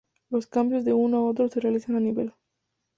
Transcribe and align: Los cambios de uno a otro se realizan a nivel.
Los 0.31 0.47
cambios 0.47 0.83
de 0.83 0.93
uno 0.93 1.17
a 1.17 1.25
otro 1.25 1.47
se 1.47 1.59
realizan 1.59 1.95
a 1.95 1.99
nivel. 1.99 2.33